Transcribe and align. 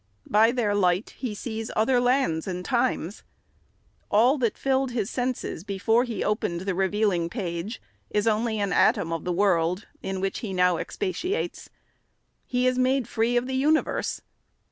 By 0.25 0.51
their 0.51 0.73
light 0.73 1.11
he 1.11 1.35
sees 1.35 1.69
other 1.75 1.99
lands 1.99 2.47
and 2.47 2.65
times. 2.65 3.21
All 4.09 4.39
that 4.39 4.57
filled 4.57 4.89
his 4.89 5.11
senses 5.11 5.63
before 5.63 6.05
he 6.05 6.23
opened 6.23 6.61
the 6.61 6.73
revealing 6.73 7.29
page 7.29 7.79
is 8.09 8.25
only 8.25 8.59
an 8.59 8.73
atom 8.73 9.13
of 9.13 9.25
the 9.25 9.31
world, 9.31 9.85
in 10.01 10.19
which 10.19 10.39
he 10.39 10.53
now 10.53 10.77
expatiates. 10.77 11.69
He 12.47 12.65
is 12.65 12.79
made 12.79 13.07
free 13.07 13.37
of 13.37 13.45
the 13.45 13.53
universe. 13.53 14.21